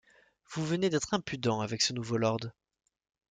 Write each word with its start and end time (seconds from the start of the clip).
Vous 0.49 0.65
venez 0.65 0.89
d’être 0.89 1.13
impudents 1.13 1.61
avec 1.61 1.83
ce 1.83 1.93
nouveau 1.93 2.17
lord. 2.17 2.39